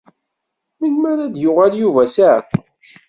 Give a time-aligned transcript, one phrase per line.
[0.79, 2.87] Melmi ara d-yuɣal Yuba si Ɛeṭṭuc?